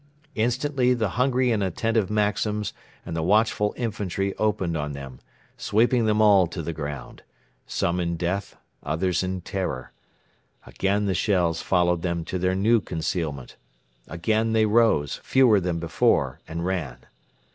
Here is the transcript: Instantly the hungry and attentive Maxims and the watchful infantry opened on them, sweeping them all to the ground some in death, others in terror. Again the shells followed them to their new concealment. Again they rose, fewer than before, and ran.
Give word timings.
Instantly 0.33 0.95
the 0.95 1.09
hungry 1.09 1.51
and 1.51 1.61
attentive 1.61 2.09
Maxims 2.09 2.73
and 3.05 3.15
the 3.15 3.21
watchful 3.21 3.71
infantry 3.77 4.33
opened 4.37 4.75
on 4.75 4.93
them, 4.93 5.19
sweeping 5.57 6.07
them 6.07 6.19
all 6.23 6.47
to 6.47 6.63
the 6.63 6.73
ground 6.73 7.21
some 7.67 7.99
in 7.99 8.17
death, 8.17 8.57
others 8.81 9.21
in 9.21 9.41
terror. 9.41 9.91
Again 10.65 11.05
the 11.05 11.13
shells 11.13 11.61
followed 11.61 12.01
them 12.01 12.25
to 12.25 12.39
their 12.39 12.55
new 12.55 12.79
concealment. 12.81 13.57
Again 14.07 14.53
they 14.53 14.65
rose, 14.65 15.19
fewer 15.21 15.59
than 15.59 15.77
before, 15.77 16.39
and 16.47 16.65
ran. 16.65 16.97